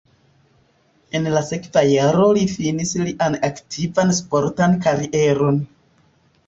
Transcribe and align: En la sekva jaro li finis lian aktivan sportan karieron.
En 1.19 1.27
la 1.33 1.43
sekva 1.49 1.83
jaro 1.89 2.31
li 2.39 2.47
finis 2.55 2.95
lian 3.05 3.39
aktivan 3.51 4.19
sportan 4.23 4.79
karieron. 4.89 5.63